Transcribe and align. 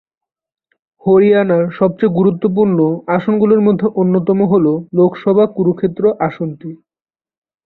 হরিয়ানার 1.05 1.65
সবচেয়ে 1.79 2.15
গুরুত্বপূর্ণ 2.15 2.77
আসনগুলির 3.15 3.61
মধ্যে 3.61 3.87
অন্যতম 4.01 4.39
হল 4.51 4.65
লোকসভা 4.97 5.45
কুরুক্ষেত্র 5.55 6.03
আসনটি। 6.27 6.69